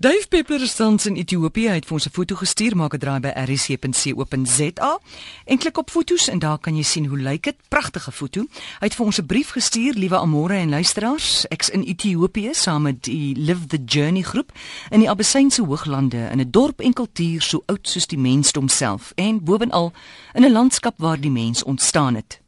[0.00, 3.20] Dave Peppler is tans in Ethiopië het vir ons 'n foto gestuur, maak 'n draai
[3.20, 5.00] by rc.co.za
[5.44, 7.56] en klik op fotos en daar kan jy sien hoe lyk dit.
[7.68, 8.40] Pragtige foto.
[8.80, 11.46] Hy het vir ons 'n brief gestuur, liewe Amore en luisteraars.
[11.48, 14.52] Ek's in Ethiopië saam met die Live the Journey groep
[14.90, 19.12] in die Abessynse Hooglande in 'n dorp en kultuur so oud soos die mensdom self
[19.14, 19.92] en bovenal
[20.32, 22.40] in 'n landskap waar die mens ontstaan het.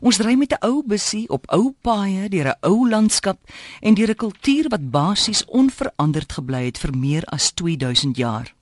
[0.00, 3.38] Ons ry met 'n ou bussie op ou paaie deur 'n ou landskap
[3.80, 8.54] en deur 'n kultuur wat basies onveranderd gebly het vir meer as 2000 jaar.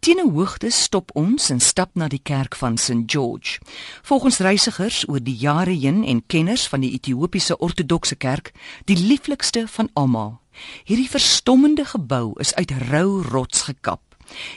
[0.00, 3.60] Teen 'n hoogte stop ons en stap na die kerk van St George.
[4.02, 8.52] Volgens reisigers oor die jare heen en kenners van die Ethiopiese Ortodokse Kerk,
[8.84, 10.40] die lieflikste van almal.
[10.84, 14.00] Hierdie verstommende gebou is uit rou rots gekap.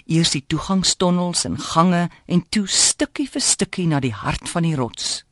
[0.05, 4.75] Eers die toegangstonnels en gange en toe stukkie vir stukkie na die hart van die
[4.75, 5.23] rots.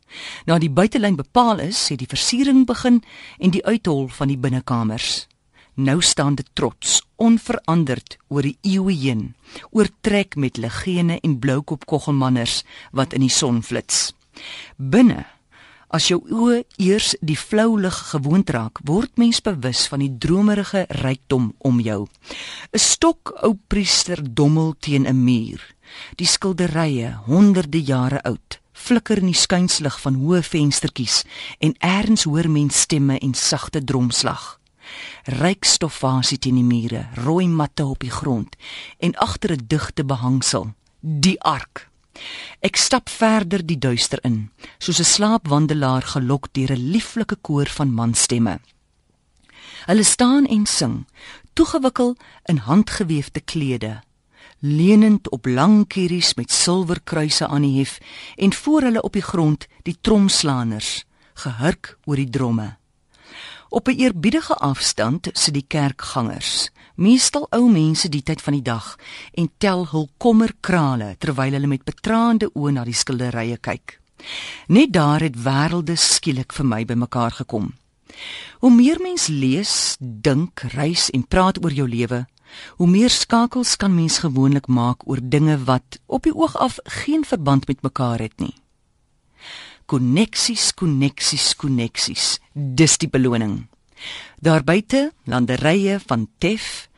[0.45, 3.03] Na die buitelyn bepaal is, het die versiering begin
[3.39, 5.27] en die uithol van die binnekamers.
[5.73, 9.35] Nou staan dit trots, onveranderd oor die eeue heen,
[9.71, 14.12] oortrek met legene en bloukop koggelmanners wat in die son flits.
[14.77, 15.26] Binne
[15.91, 20.85] As jou oë eers die flou lig gewoond raak, word mens bewus van die dromerige
[21.01, 22.07] rykdom om jou.
[22.71, 25.59] 'n Stok ou priester dommel teen 'n muur.
[26.15, 31.21] Die skilderye, honderde jare oud, flikker in die skuinslig van hoë venstertjies
[31.60, 34.57] en eers hoor mens stemme en sagte dromslag.
[35.41, 38.55] Ryk stoffasie teen die mure, rooi matte op die grond
[38.99, 41.90] en agter 'n digte behangsel, die ark.
[42.60, 47.93] Ek stap verder die duister in, soos 'n slaapwandelaar gelok deur 'n lieflike koor van
[47.93, 48.60] manstemme.
[49.85, 51.05] Hulle staan en sing,
[51.54, 54.01] toegewikkel in handgeweefde klede
[54.62, 57.98] lenend op lang kieries met silwerkruise aan die hef
[58.35, 62.77] en voor hulle op die grond die tromslaaners gehurk oor die dromme.
[63.70, 68.95] Op 'n eerbiedige afstand sit die kerkgangers, meestal ou mense die tyd van die dag
[69.34, 74.00] en tel hul kommerkrale terwyl hulle met betraande oë na die skilderye kyk.
[74.67, 77.73] Net daar het wêrelde skielik vir my bymekaar gekom.
[78.59, 82.28] Hoe meer mens lees, dink, reis en praat oor jou lewe,
[82.78, 87.25] Hoe meer skakels kan mens gewoonlik maak oor dinge wat op die oog af geen
[87.25, 88.56] verband met mekaar het nie.
[89.85, 92.40] Koneksies, koneksies, koneksies.
[92.53, 93.67] Dis die beloning.
[94.40, 96.90] Daarbuite landerye van Tef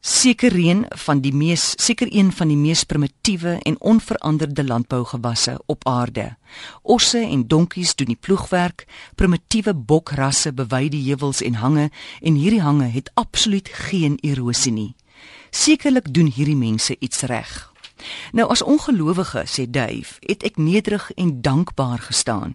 [0.00, 5.86] seker een van die mees seker een van die mees primitiewe en onveranderde landbougewasse op
[5.86, 6.36] aarde.
[6.82, 12.62] Osse en donkies doen die ploegwerk, primitiewe bokrasse bewy die heuwels en hange en hierdie
[12.62, 14.94] hange het absoluut geen erosie nie.
[15.50, 17.72] Sekerlik doen hierdie mense iets reg.
[18.32, 22.54] Nou as ongelowige sê Dave, het ek nederig en dankbaar gestaan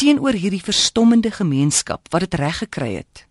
[0.00, 3.26] teenoor hierdie verstommende gemeenskap wat dit reg gekry het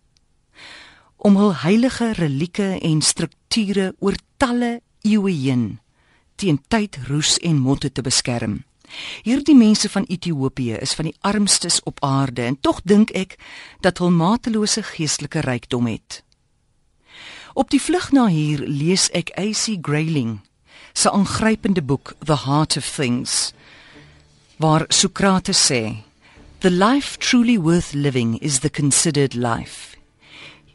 [1.20, 5.80] om hul heilige relieke en strukture oor talle eeue heen
[6.40, 8.62] teen tyd, roes en motte te beskerm.
[9.28, 13.36] Hierdie mense van Ethiopië is van die armstes op aarde en tog dink ek
[13.84, 16.24] dat hul matelose geestelike rykdom het.
[17.54, 20.40] Op die vlug na hier lees ek AC Grayling
[20.94, 23.52] se aangrypende boek The Heart of Things
[24.58, 26.04] waar Sokrates sê
[26.60, 29.89] The life truly worth living is the considered life.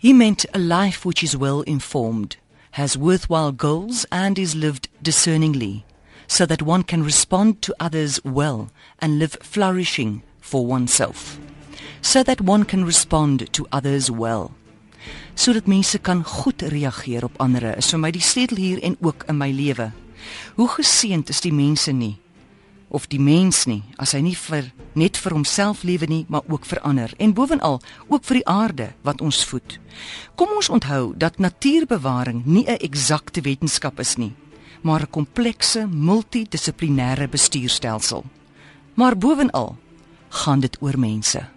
[0.05, 2.37] He meant a life which is well informed,
[2.73, 5.87] has worthwhile goals, and is lived discerningly,
[6.27, 11.39] so that one can respond to others well and live flourishing for oneself.
[12.03, 14.53] So that one can respond to others well.
[15.35, 19.25] Sodat mense kan goed reageer op ander is vir my die sleutel hier en ook
[19.25, 19.89] in my lewe.
[20.61, 22.19] Hoe geseënd is die mense nie
[22.95, 26.67] of die mens nie as hy nie vir net vir homself lewe nie, maar ook
[26.71, 29.79] vir ander en bovenal ook vir die aarde wat ons voed.
[30.39, 34.33] Kom ons onthou dat natuurbewaring nie 'n eksakte wetenskap is nie,
[34.83, 38.25] maar 'n komplekse multidissiplinêre bestuurstelsel.
[38.95, 39.77] Maar bovenal
[40.29, 41.54] gaan dit oor mense.